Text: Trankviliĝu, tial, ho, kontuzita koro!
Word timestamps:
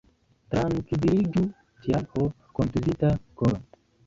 Trankviliĝu, 0.53 1.43
tial, 1.83 2.09
ho, 2.15 2.27
kontuzita 2.61 3.13
koro! 3.43 3.63